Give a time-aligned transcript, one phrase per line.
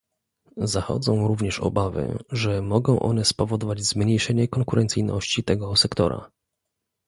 [0.57, 6.31] Zachodzą również obawy, że mogą one spowodować zmniejszenie konkurencyjności tego sektora